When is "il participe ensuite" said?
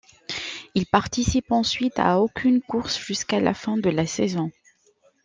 0.73-1.99